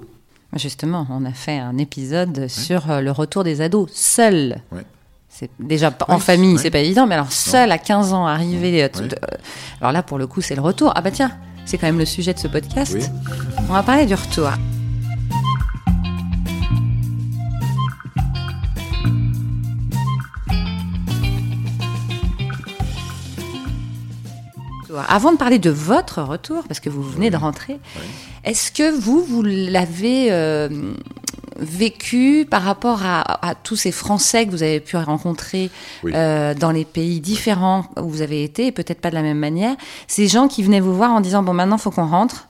[0.57, 4.63] Justement, on a fait un épisode sur euh, le retour des ados seuls.
[4.73, 4.87] Ouais.
[5.29, 6.63] C'est déjà en Oui, famille, ouais.
[6.63, 8.83] c'est pas évident, mais alors seul à 15 ans, arrivé.
[8.83, 9.09] euh, tout- Ouais.
[9.25, 9.37] euh,
[9.83, 10.91] alors là, pour le coup, c'est le retour.
[10.97, 11.33] Ah bah tiens,
[11.67, 12.97] c'est quand même le sujet de ce podcast.
[12.99, 13.05] Oui.
[13.69, 14.49] On va parler du retour.
[25.09, 27.79] Avant de parler de votre retour, parce que vous venez de rentrer,
[28.45, 30.69] est-ce que vous, vous l'avez euh,
[31.59, 35.71] vécu par rapport à, à tous ces Français que vous avez pu rencontrer
[36.05, 36.13] Oui.
[36.15, 39.39] euh, dans les pays différents où vous avez été, et peut-être pas de la même
[39.39, 42.47] manière Ces gens qui venaient vous voir en disant, bon, maintenant, faut qu'on rentre,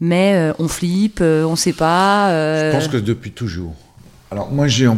[0.00, 2.30] mais euh, on flippe, on sait pas.
[2.30, 3.74] Je pense que depuis toujours.
[4.30, 4.88] Alors moi j'ai,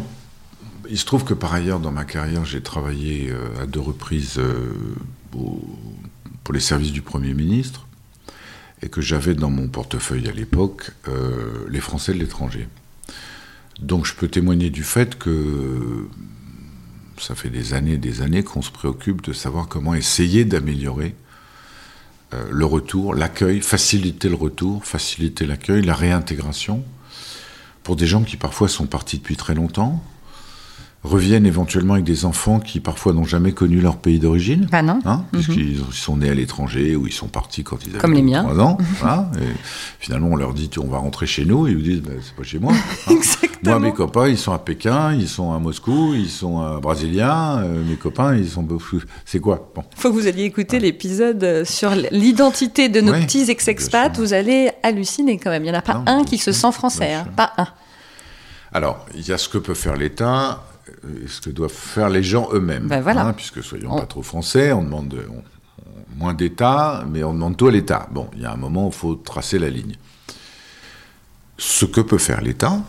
[0.89, 4.37] il se trouve que par ailleurs dans ma carrière j'ai travaillé euh, à deux reprises
[4.39, 4.73] euh,
[5.37, 5.61] au-
[6.45, 7.87] pour les services du Premier ministre
[8.83, 12.69] et que j'avais dans mon portefeuille à l'époque euh, les Français de l'étranger.
[13.81, 16.07] Donc je peux témoigner du fait que
[17.19, 21.15] ça fait des années et des années qu'on se préoccupe de savoir comment essayer d'améliorer
[22.35, 26.85] euh, le retour, l'accueil, faciliter le retour, faciliter l'accueil, la réintégration
[27.83, 30.03] pour des gens qui parfois sont partis depuis très longtemps,
[31.05, 34.67] reviennent éventuellement avec des enfants qui parfois n'ont jamais connu leur pays d'origine.
[34.73, 34.99] Bah non.
[35.05, 38.15] Hein, puisqu'ils ils sont nés à l'étranger ou ils sont partis quand ils avaient Comme
[38.15, 38.43] les miens.
[38.43, 38.79] 3 ans.
[39.01, 39.45] voilà, et
[40.01, 41.67] finalement, on leur dit on va rentrer chez nous.
[41.69, 42.73] Et ils vous disent bah, c'est pas chez moi.
[43.09, 43.15] hein.
[43.65, 47.61] Moi, mes copains, ils sont à Pékin, ils sont à Moscou, ils sont à Brasilia.
[47.61, 48.67] euh, mes copains, ils sont.
[49.25, 49.71] C'est quoi?
[49.75, 49.83] Bon.
[49.97, 54.19] faut que vous alliez écouter l'épisode euh, sur l'identité de nos petits ex-expats.
[54.19, 55.63] Vous allez halluciner quand même.
[55.65, 57.15] Il n'y en a pas Non, un qui se sent français.
[57.15, 57.27] hein.
[57.37, 57.69] Pas un.
[58.75, 60.63] Alors, il y a ce que peut faire l'État
[61.27, 62.87] ce que doivent faire les gens eux-mêmes.
[62.89, 63.27] Ben voilà.
[63.27, 65.43] hein, puisque soyons On- pas trop français, on demande de- on-
[65.87, 68.09] on- moins d'État, mais on demande tout à l'État.
[68.13, 69.95] Bon, il y a un moment où il faut tracer la ligne.
[71.59, 72.81] Ce que peut faire l'État,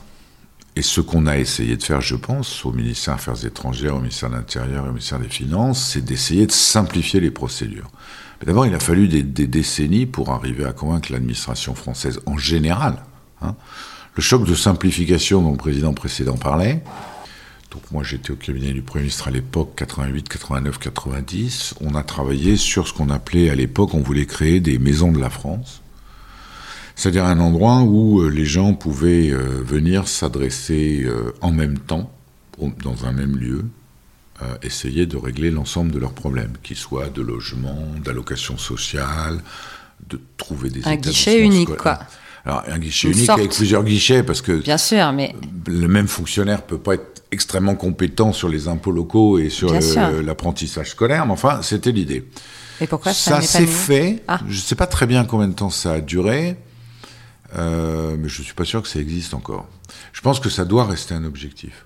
[0.76, 4.00] et ce qu'on a essayé de faire, je pense, au ministère des Affaires étrangères, au
[4.00, 7.90] ministère de l'Intérieur et au ministère des Finances, c'est d'essayer de simplifier les procédures.
[8.42, 12.38] Mais d'abord, il a fallu des, des décennies pour arriver à convaincre l'administration française en
[12.38, 13.04] général.
[13.42, 13.56] hein.
[14.16, 16.82] Le choc de simplification dont le président précédent parlait,
[17.76, 22.04] donc moi j'étais au cabinet du Premier ministre à l'époque, 88, 89, 90, on a
[22.04, 25.82] travaillé sur ce qu'on appelait à l'époque, on voulait créer des maisons de la France.
[26.96, 32.10] C'est-à-dire un endroit où euh, les gens pouvaient euh, venir s'adresser euh, en même temps,
[32.82, 33.66] dans un même lieu,
[34.64, 39.42] essayer de régler l'ensemble de leurs problèmes, qu'ils soient de logement, d'allocation sociale,
[40.10, 41.82] de trouver des Un guichet unique, scolaires.
[41.82, 42.00] quoi.
[42.46, 43.40] Alors un guichet Une unique sorte.
[43.40, 45.36] avec plusieurs guichets, parce que Bien sûr, mais
[45.68, 50.22] le même fonctionnaire peut pas être extrêmement compétent sur les impôts locaux et sur euh,
[50.22, 52.28] l'apprentissage scolaire, mais enfin, c'était l'idée.
[52.82, 54.24] et pourquoi ça, s'est fait.
[54.28, 54.40] Ah.
[54.48, 56.58] Je ne sais pas très bien combien de temps ça a duré,
[57.58, 59.68] euh, mais je suis pas sûr que ça existe encore.
[60.14, 61.86] Je pense que ça doit rester un objectif.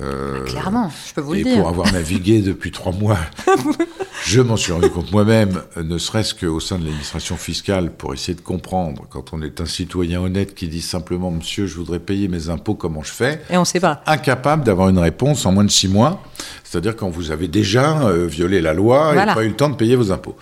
[0.00, 1.58] Euh, Clairement, je peux vous et le dire.
[1.58, 3.18] pour avoir navigué depuis trois mois,
[4.24, 8.12] je m'en suis rendu compte moi-même, euh, ne serait-ce qu'au sein de l'administration fiscale, pour
[8.12, 12.00] essayer de comprendre, quand on est un citoyen honnête qui dit simplement, monsieur, je voudrais
[12.00, 13.40] payer mes impôts, comment je fais?
[13.50, 14.02] Et on ne sait pas.
[14.06, 16.22] incapable d'avoir une réponse en moins de six mois,
[16.64, 19.32] c'est-à-dire quand vous avez déjà euh, violé la loi Voilà.
[19.32, 20.36] et pas eu le temps de payer vos impôts.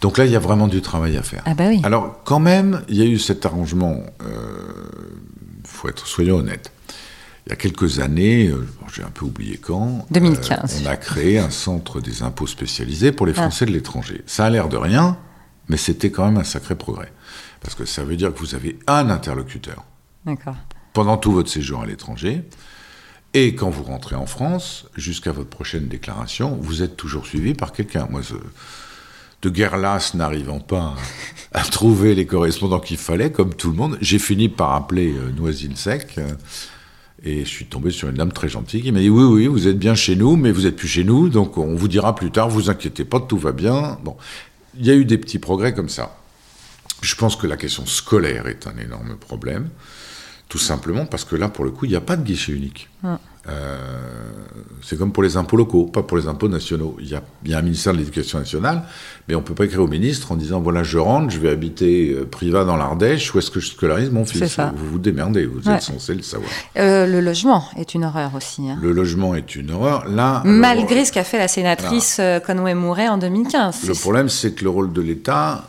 [0.00, 1.42] Donc là, il y a vraiment du travail à faire.
[1.46, 1.80] Ah bah oui.
[1.84, 6.72] Alors, quand même, il y a eu cet arrangement, il faut être, soyons honnêtes.
[7.46, 10.76] Il y a quelques années, euh, bon, j'ai un peu oublié quand, 2015.
[10.76, 13.42] euh, on a créé un centre des impôts spécialisés pour les Ah.
[13.42, 14.22] Français de l'étranger.
[14.26, 15.18] Ça a l'air de rien,
[15.68, 17.12] mais c'était quand même un sacré progrès.
[17.60, 19.84] Parce que ça veut dire que vous avez un interlocuteur
[20.94, 22.42] pendant tout votre séjour à l'étranger.
[23.34, 27.72] Et quand vous rentrez en France, jusqu'à votre prochaine déclaration, vous êtes toujours suivi par
[27.72, 28.06] quelqu'un.
[28.10, 28.20] Moi,
[29.42, 30.94] de guerre lasse n'arrivant pas
[31.52, 35.12] à, à trouver les correspondants qu'il fallait, comme tout le monde, j'ai fini par appeler
[35.12, 36.14] euh, Noisy-le-Sec.
[36.18, 36.28] euh,
[37.24, 39.66] et je suis tombé sur une dame très gentille qui m'a dit Oui, oui, vous
[39.66, 42.30] êtes bien chez nous, mais vous n'êtes plus chez nous, donc on vous dira plus
[42.30, 43.98] tard, vous inquiétez pas, tout va bien.
[44.04, 44.16] Bon,
[44.78, 46.16] il y a eu des petits progrès comme ça.
[47.00, 49.68] Je pense que la question scolaire est un énorme problème,
[50.48, 52.88] tout simplement parce que là, pour le coup, il n'y a pas de guichet unique.
[53.46, 53.76] Euh,
[54.82, 56.96] c'est comme pour les impôts locaux, pas pour les impôts nationaux.
[57.00, 58.82] Il y a, il y a un ministère de l'Éducation nationale,
[59.28, 61.50] mais on ne peut pas écrire au ministre en disant voilà, je rentre, je vais
[61.50, 64.46] habiter euh, privat dans l'Ardèche, où est-ce que je scolarise mon fils?
[64.46, 64.72] Ça.
[64.76, 65.74] Vous vous démerdez, vous Ouais.
[65.76, 66.50] êtes censé le savoir.
[66.76, 68.68] Euh, le logement est une horreur aussi.
[68.70, 68.78] hein.
[68.80, 70.08] Le logement est une horreur.
[70.08, 73.86] Là, Malgré ce qu'a fait la sénatrice euh, Conway Mouret en 2015.
[73.88, 75.64] le problème, c'est que le rôle de l'État,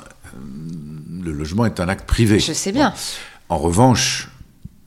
[1.24, 2.40] le logement est un acte privé.
[2.40, 2.94] Je sais bien.
[3.50, 4.30] En revanche,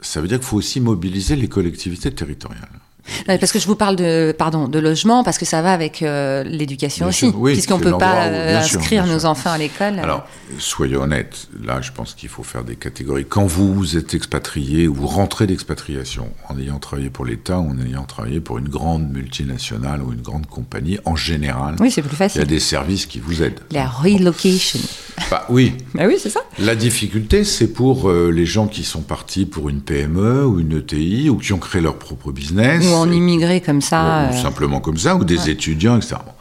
[0.01, 2.69] ça veut dire qu'il faut aussi mobiliser les collectivités territoriales.
[3.29, 6.03] Non, parce que je vous parle de, pardon, de logement, parce que ça va avec
[6.03, 7.33] euh, l'éducation aussi.
[7.37, 9.29] oui, Puisqu'on c'est peut pas euh, sûr, inscrire nos sûr.
[9.31, 9.99] enfants à l'école.
[9.99, 10.27] Alors,
[10.59, 13.25] soyons honnêtes, là, je pense qu'il faut faire des catégories.
[13.29, 17.79] Quand vous êtes expatrié ou vous rentrez d'expatriation en ayant travaillé pour l'État ou en
[17.87, 22.11] ayant travaillé pour une grande multinationale ou une grande compagnie, en général, oui, c'est plus
[22.11, 22.45] il y a facile.
[22.47, 23.61] des services qui vous aident.
[23.71, 24.81] La relocation.
[25.31, 26.41] Bah, oui, Bah oui, c'est ça.
[26.59, 30.79] La difficulté, c'est pour euh, les gens qui sont partis pour une PME ou une
[30.79, 32.85] ETI ou qui ont créé leur propre business.
[32.85, 34.29] Ou en immigré comme ça.
[34.31, 36.17] ou euh, simplement comme ça, ou des étudiants, etc.
[36.25, 36.33] Bon.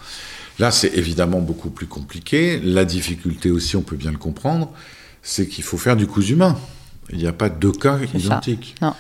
[0.60, 2.60] Là, c'est évidemment beaucoup plus compliqué.
[2.64, 4.72] La difficulté aussi, on peut bien le comprendre,
[5.22, 6.58] c'est qu'il faut faire du cousu humain.
[7.12, 8.76] Il n'y a pas deux cas identiques.
[8.82, 8.94] Non.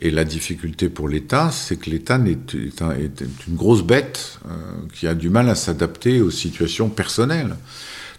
[0.00, 4.40] Et la difficulté pour l'État, c'est que l'État est, est un- est une grosse bête
[4.46, 4.50] euh,
[4.92, 7.54] qui a du mal à s'adapter aux situations personnelles.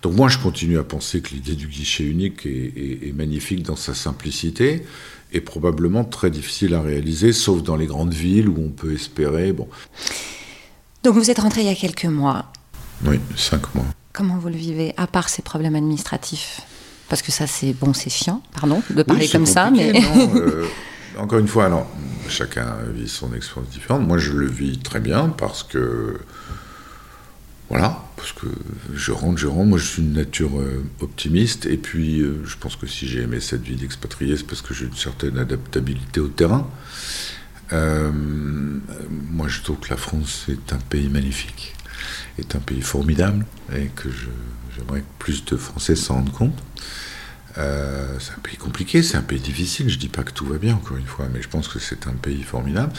[0.02, 3.94] Donc moi, je continue à penser que l'idée du guichet unique est magnifique dans sa
[3.94, 4.86] simplicité
[5.32, 9.52] et probablement très difficile à réaliser, sauf dans les grandes villes où on peut espérer.
[9.52, 9.68] Bon,
[11.04, 12.46] Donc vous êtes rentré il y a quelques mois.
[13.06, 13.86] oui, cinq mois.
[14.14, 16.62] Comment vous le vivez, à part ces problèmes administratifs?
[17.10, 19.92] Parce que ça, c'est bon, c'est chiant, pardon, de parler Oui, comme ça, mais.
[19.94, 20.66] non, euh,
[21.20, 21.88] encore une fois, alors,
[22.30, 24.08] chacun vit son expérience différente.
[24.08, 26.20] Moi, je le vis très bien parce que.
[27.70, 28.46] Voilà, parce que
[28.94, 29.66] je rentre, je rentre.
[29.66, 31.66] Moi, je suis une nature euh, optimiste.
[31.66, 34.74] Et puis, euh, je pense que si j'ai aimé cette vie d'expatrié, c'est parce que
[34.74, 36.70] j'ai une certaine adaptabilité au terrain.
[37.74, 38.12] Euh,
[39.32, 41.76] moi, je trouve que la France est un pays magnifique,
[42.38, 44.10] est un pays formidable, et que
[44.76, 46.64] j'aimerais que plus de Français s'en rendent compte.
[47.56, 49.90] C'est un pays compliqué, c'est un pays difficile.
[49.90, 52.06] Je dis pas que tout va bien, encore une fois, mais je pense que c'est
[52.06, 52.92] un pays formidable.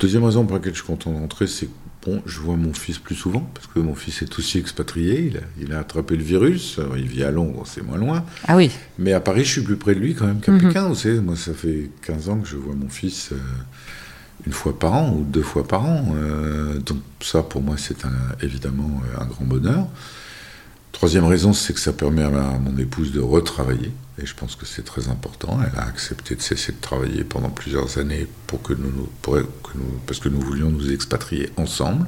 [0.00, 1.68] Deuxième raison pour laquelle je suis content de rentrer, c'est
[2.06, 5.26] bon, je vois mon fils plus souvent, parce que mon fils est aussi expatrié.
[5.30, 6.78] Il a, il a attrapé le virus.
[6.96, 8.24] Il vit à Londres, c'est moins loin.
[8.48, 10.88] Ah oui, Mais à Paris, je suis plus près de lui quand même qu'à Pékin.
[10.88, 13.36] Vous savez, moi, ça fait 15 ans que je vois mon fils euh,
[14.46, 16.14] une fois par an ou deux fois par an.
[16.16, 17.98] Euh, donc ça, pour moi, c'est
[18.42, 19.86] évidemment euh, un grand bonheur.
[20.92, 23.92] Troisième raison, c'est que ça permet à, ma- à mon épouse de retravailler.
[24.22, 25.58] Et je pense que c'est très important.
[25.62, 29.08] Elle a accepté de cesser de travailler pendant plusieurs années pour que nous,
[30.06, 32.06] parce que nous voulions nous expatrier ensemble.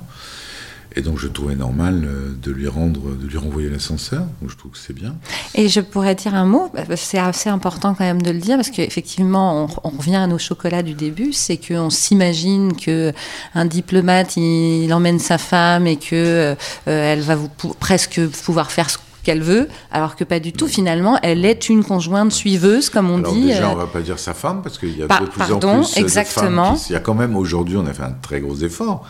[0.94, 4.26] Et donc je trouvais normal euh, de lui rendre, de lui renvoyer l'ascenseur.
[4.46, 5.14] Je trouve que c'est bien.
[5.54, 8.56] Et je pourrais dire un mot, bah, c'est assez important quand même de le dire,
[8.56, 13.12] parce qu'effectivement, on, revient à nos chocolats du début, c'est qu'on s'imagine que
[13.54, 16.54] un diplomate, il, emmène sa femme et que euh,
[16.86, 17.36] elle va
[17.80, 20.66] presque pouvoir faire ce qu'elle veut, alors que pas du tout.
[20.68, 23.46] Finalement, elle est une conjointe suiveuse, comme on Alors dit.
[23.46, 25.38] déjà, euh, on va pas dire sa femme, parce qu'il y a Par- de plus
[25.38, 26.72] pardon, en plus exactement.
[26.72, 26.84] de femmes.
[26.84, 29.06] qui- il y a quand même, aujourd'hui, on a fait un très gros effort.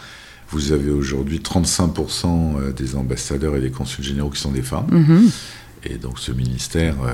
[0.51, 4.87] Vous avez aujourd'hui 35% euh, des ambassadeurs et des consuls généraux qui sont des femmes.
[4.91, 5.31] mhm.
[5.85, 7.13] Et donc ce ministère, euh,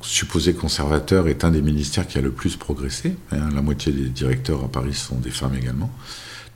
[0.00, 3.16] supposé conservateur, est un des ministères qui a le plus progressé.
[3.32, 3.50] hein.
[3.54, 5.90] la moitié des directeurs à Paris sont des femmes également.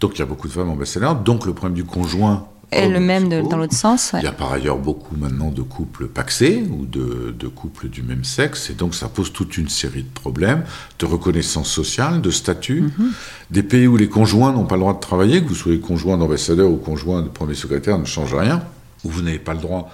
[0.00, 1.14] Donc il y a beaucoup de femmes ambassadeurs.
[1.14, 2.48] Donc le problème du conjoint...
[2.72, 4.12] Et le même de- dans l'autre sens.
[4.12, 4.20] ouais.
[4.20, 8.02] Il y a par ailleurs beaucoup maintenant de couples paxés ou de, de couples du
[8.02, 10.64] même sexe, et donc ça pose toute une série de problèmes
[10.98, 12.82] de reconnaissance sociale, de statut.
[12.98, 13.12] Mhm.
[13.50, 16.16] Des pays où les conjoints n'ont pas le droit de travailler, que vous soyez conjoint
[16.18, 18.62] d'ambassadeur ou conjoint de premier secrétaire, ne change rien,
[19.04, 19.90] où vous n'avez pas le droit,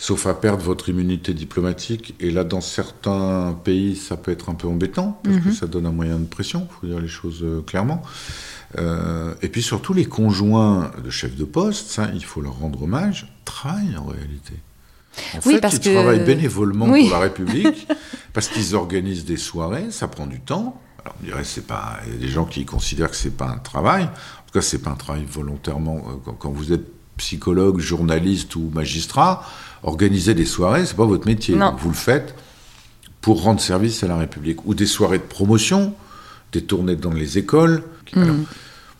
[0.00, 2.14] sauf à perdre votre immunité diplomatique.
[2.20, 5.86] Et là, dans certains pays, ça peut être un peu embêtant, parce que ça donne
[5.86, 8.02] un moyen de pression, il faut dire les choses euh, clairement.
[8.76, 12.82] Euh, et puis surtout, les conjoints de chefs de poste, ça, il faut leur rendre
[12.82, 14.52] hommage, travaillent en réalité.
[15.34, 17.04] En Oui, fait, parce ils que- travaillent bénévolement Oui.
[17.08, 17.88] pour la République,
[18.34, 20.80] parce qu'ils organisent des soirées, ça prend du temps.
[21.02, 21.98] Alors, on dirait c'est pas.
[22.06, 24.04] Il y a des gens qui considèrent que c'est pas un travail.
[24.04, 24.06] En
[24.46, 25.96] tout cas, c'est pas un travail volontairement.
[26.08, 26.84] euh, Quand, quand vous êtes
[27.16, 29.44] psychologue, journaliste ou magistrat,
[29.82, 31.56] organiser des soirées, c'est pas votre métier.
[31.56, 31.70] Non.
[31.70, 32.34] Donc, vous le faites
[33.20, 34.64] pour rendre service à la République.
[34.66, 35.94] Ou des soirées de promotion,
[36.52, 37.82] des tournées dans les écoles.
[38.14, 38.36] Alors,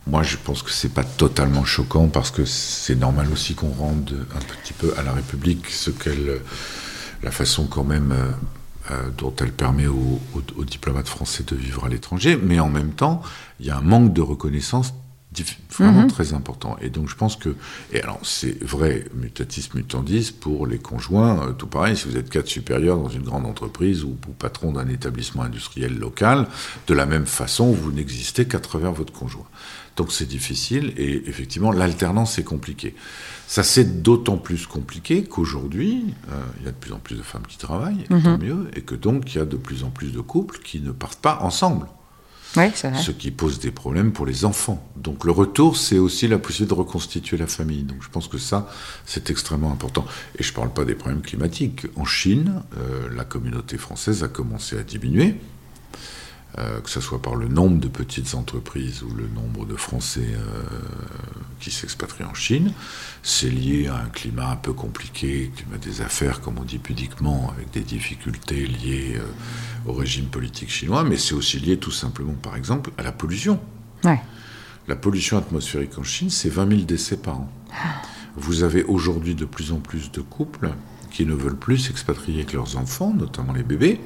[0.07, 4.27] Moi, je pense que c'est pas totalement choquant parce que c'est normal aussi qu'on rende
[4.35, 6.41] un petit peu à la République ce qu'elle,
[7.23, 8.31] la façon quand même euh,
[8.91, 12.93] euh, dont elle permet aux, aux, diplomates français de vivre à l'étranger, mais en même
[12.93, 13.23] temps,
[13.61, 14.95] il y a un manque de reconnaissance
[15.71, 16.09] vraiment Mhm.
[16.11, 16.77] très important.
[16.81, 17.55] Et donc je pense que,
[17.93, 22.31] et alors c'est vrai, mutatis mutandis, pour les conjoints, euh, tout pareil, si vous êtes
[22.31, 26.49] cadre supérieur dans une grande entreprise ou, ou patron d'un établissement industriel local,
[26.87, 29.47] de la même façon, vous n'existez qu'à travers votre conjoint.
[29.97, 32.95] Donc c'est difficile et effectivement l'alternance est compliquée.
[33.49, 37.23] Ça c'est d'autant plus compliqué qu'aujourd'hui euh, il y a de plus en plus de
[37.23, 39.91] femmes qui travaillent, et tant mieux, et que donc il y a de plus en
[39.91, 41.87] plus de couples qui ne partent pas ensemble
[43.03, 44.83] Ce qui pose des problèmes pour les enfants.
[44.97, 47.83] Donc le retour, c'est aussi la possibilité de reconstituer la famille.
[47.83, 48.71] Donc je pense que ça,
[49.05, 50.07] c'est extrêmement important.
[50.39, 51.87] Et je ne parle pas des problèmes climatiques.
[51.97, 55.37] En Chine, euh, la communauté française a commencé à diminuer,
[56.59, 60.27] euh, que ce soit par le nombre de petites entreprises ou le nombre de Français
[60.33, 60.63] euh,
[61.61, 62.73] qui s'expatrient en Chine.
[63.23, 67.53] C'est lié à un climat un peu compliqué, climat des affaires, comme on dit pudiquement,
[67.55, 72.35] avec des difficultés liées euh, au régime politique chinois, mais c'est aussi lié tout simplement,
[72.35, 73.61] par exemple, à la pollution.
[74.03, 74.21] Ouais.
[74.89, 77.53] La pollution atmosphérique en Chine, c'est 20 000 décès par an.
[78.37, 80.71] Vous avez aujourd'hui de plus en plus de couples
[81.13, 84.01] qui ne veulent plus s'expatrier avec leurs enfants, notamment les bébés,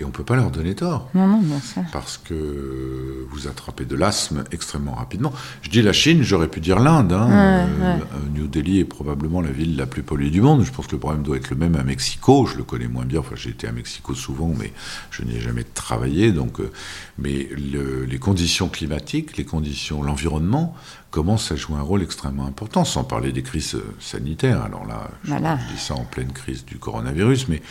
[0.00, 1.08] et on ne peut pas leur donner tort.
[1.14, 1.82] Non, non, bien sûr.
[1.92, 5.32] Parce que vous attrapez de l'asthme extrêmement rapidement.
[5.62, 7.12] Je dis la Chine, j'aurais pu dire l'Inde.
[7.12, 7.28] hein.
[7.28, 7.98] Ouais, Euh,
[8.34, 10.64] New Delhi est probablement la ville la plus polluée du monde.
[10.64, 12.46] Je pense que le problème doit être le même à Mexico.
[12.46, 13.20] Je le connais moins bien.
[13.20, 14.72] Enfin, j'ai été à Mexico souvent, mais
[15.10, 16.32] je n'y ai jamais travaillé.
[16.32, 16.70] Donc, euh,
[17.18, 20.74] mais le- les conditions climatiques, les conditions, l'environnement
[21.10, 22.84] commencent à jouer un rôle extrêmement important.
[22.84, 24.62] Sans parler des crises euh, sanitaires.
[24.62, 25.58] Alors là, je Voilà.
[25.72, 27.62] dis ça en pleine crise du coronavirus, mais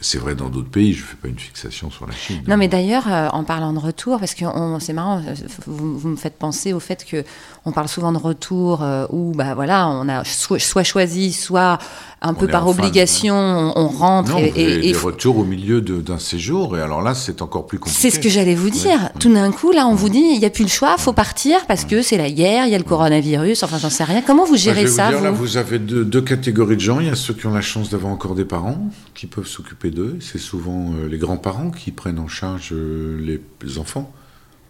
[0.00, 0.92] c'est vrai dans d'autres pays.
[0.92, 2.42] Je ne fais pas une fixation sur la Chine.
[2.48, 4.44] Non, mais d'ailleurs, euh, en parlant de retour, parce que
[4.80, 5.34] c'est marrant, euh,
[5.66, 7.24] vous, vous me faites penser au fait que
[7.66, 11.78] on parle souvent de retour euh, où, bah voilà, on a soit, soit choisi, soit
[12.22, 15.80] un peu par obligation, on, on rentre Non, et, vous et- et retours au milieu
[15.80, 17.98] d'un séjour, et alors là, c'est encore plus compliqué.
[18.00, 19.10] c'est ce que j'allais vous dire.
[19.18, 21.66] Tout d'un coup, là, on vous dit, il n'y a plus le choix, faut partir
[21.66, 24.22] parce que c'est la guerre, il y a le coronavirus, enfin, j'en sais rien.
[24.26, 25.36] Comment vous Bah, je gérez vous ça, dire, là, vous?
[25.44, 27.00] vous avez deux, deux catégories de gens.
[27.00, 28.78] Il y a ceux qui ont la chance d'avoir encore des parents,
[29.14, 30.18] qui peuvent s'occuper d'eux.
[30.20, 34.12] C'est souvent euh, les grands-parents qui prennent en charge euh, les, enfants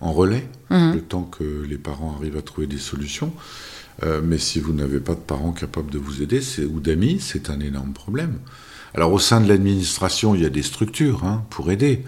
[0.00, 0.94] en relais, Mhm.
[0.94, 3.32] le temps que les parents arrivent à trouver des solutions.
[4.02, 6.40] Euh, mais si vous n'avez pas de parents capables de vous aider,
[6.72, 8.38] ou d'amis, c'est un énorme problème.
[8.94, 12.02] Alors au sein de l'administration, il y a des structures hein, pour aider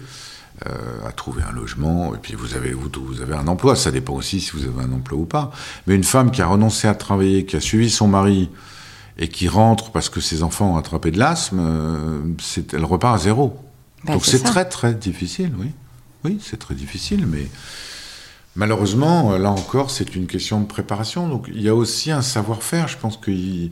[0.65, 3.91] euh, à trouver un logement, et puis vous avez, vous, vous avez un emploi, ça
[3.91, 5.51] dépend aussi si vous avez un emploi ou pas.
[5.87, 8.49] Mais une femme qui a renoncé à travailler, qui a suivi son mari,
[9.17, 13.15] et qui rentre parce que ses enfants ont attrapé de l'asthme, euh, c'est- elle repart
[13.15, 13.59] à zéro.
[14.05, 15.71] Bah, Donc c'est très très difficile, oui.
[16.25, 17.47] Oui, c'est très difficile, mais
[18.55, 21.27] malheureusement, là encore, c'est une question de préparation.
[21.27, 22.87] Donc il y a aussi un savoir-faire.
[22.87, 23.71] Je pense qu'il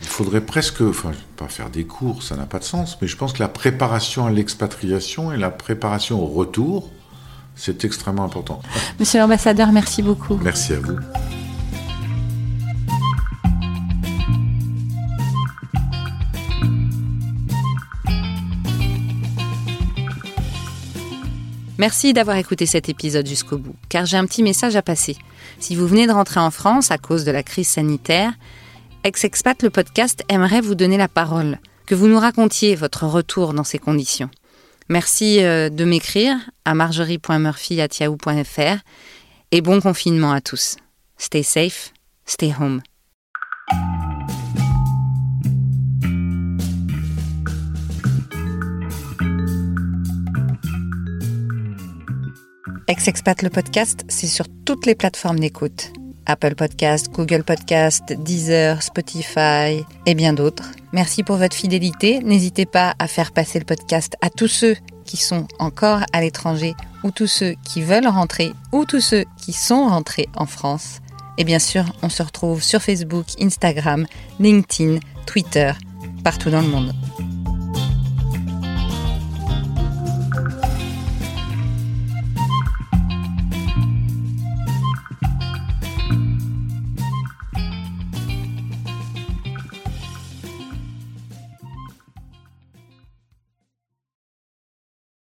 [0.00, 2.96] il faudrait presque, enfin, je vais pas faire des cours, ça n'a pas de sens,
[3.02, 6.88] mais je pense que la préparation à l'expatriation et la préparation au retour,
[7.56, 8.62] c'est extrêmement important.
[9.00, 10.38] Monsieur l'ambassadeur, merci beaucoup.
[10.40, 10.98] Merci à vous.
[21.78, 25.16] Merci d'avoir écouté cet épisode jusqu'au bout, car j'ai un petit message à passer.
[25.60, 28.32] Si vous venez de rentrer en France à cause de la crise sanitaire,
[29.04, 33.62] Ex-Expat, le podcast, aimerait vous donner la parole, que vous nous racontiez votre retour dans
[33.62, 34.28] ces conditions.
[34.88, 38.78] Merci euh, de m'écrire à marjorie.murphy.yahoo.fr
[39.52, 40.74] et bon confinement à tous.
[41.16, 41.92] Stay safe,
[42.26, 42.82] stay home.
[52.90, 55.92] Ex-Expat le podcast, c'est sur toutes les plateformes d'écoute.
[56.24, 60.70] Apple Podcast, Google Podcast, Deezer, Spotify et bien d'autres.
[60.94, 62.20] Merci pour votre fidélité.
[62.20, 64.74] N'hésitez pas à faire passer le podcast à tous ceux
[65.04, 66.72] qui sont encore à l'étranger
[67.04, 71.00] ou tous ceux qui veulent rentrer ou tous ceux qui sont rentrés en France.
[71.36, 74.06] Et bien sûr, on se retrouve sur Facebook, Instagram,
[74.40, 75.72] LinkedIn, Twitter,
[76.24, 76.94] partout dans le monde.